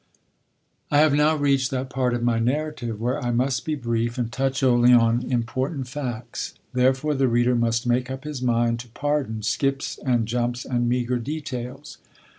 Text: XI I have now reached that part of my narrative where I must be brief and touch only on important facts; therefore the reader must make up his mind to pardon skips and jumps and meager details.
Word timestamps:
XI 0.89 0.95
I 0.95 0.97
have 0.97 1.13
now 1.13 1.35
reached 1.35 1.69
that 1.69 1.91
part 1.91 2.15
of 2.15 2.23
my 2.23 2.39
narrative 2.39 2.99
where 2.99 3.21
I 3.23 3.29
must 3.29 3.65
be 3.65 3.75
brief 3.75 4.17
and 4.17 4.31
touch 4.31 4.63
only 4.63 4.91
on 4.93 5.21
important 5.31 5.87
facts; 5.87 6.55
therefore 6.73 7.13
the 7.13 7.27
reader 7.27 7.53
must 7.53 7.85
make 7.85 8.09
up 8.09 8.23
his 8.23 8.41
mind 8.41 8.79
to 8.79 8.87
pardon 8.87 9.43
skips 9.43 9.99
and 10.03 10.27
jumps 10.27 10.65
and 10.65 10.89
meager 10.89 11.19
details. 11.19 11.99